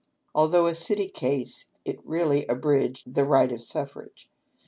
[0.33, 4.31] Although a city case, it really abridged the right of suffrage.